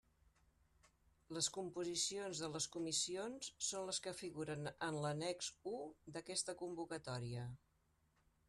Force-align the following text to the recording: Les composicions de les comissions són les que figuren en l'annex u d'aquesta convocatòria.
Les 1.37 1.49
composicions 1.57 2.41
de 2.45 2.49
les 2.55 2.67
comissions 2.77 3.51
són 3.67 3.85
les 3.91 4.01
que 4.07 4.17
figuren 4.23 4.73
en 4.89 5.01
l'annex 5.05 5.53
u 5.73 5.77
d'aquesta 6.17 6.61
convocatòria. 6.63 7.49